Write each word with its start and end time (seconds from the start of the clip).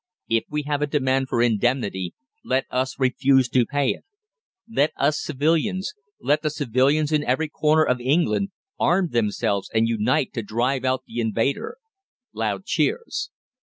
If 0.29 0.45
we 0.49 0.63
have 0.63 0.81
a 0.81 0.87
demand 0.87 1.29
for 1.29 1.43
indemnity 1.43 2.15
let 2.43 2.65
us 2.71 2.99
refuse 2.99 3.47
to 3.49 3.67
pay 3.67 3.89
it. 3.91 4.03
Let 4.67 4.93
us 4.97 5.21
civilians 5.21 5.93
let 6.19 6.41
the 6.41 6.49
civilians 6.49 7.11
in 7.11 7.23
every 7.23 7.49
corner 7.49 7.83
of 7.83 8.01
England 8.01 8.49
arm 8.79 9.09
themselves 9.11 9.69
and 9.71 9.87
unite 9.87 10.33
to 10.33 10.41
drive 10.41 10.83
out 10.85 11.03
the 11.05 11.19
invader! 11.19 11.77
(Loud 12.33 12.65
cheers.) 12.65 13.29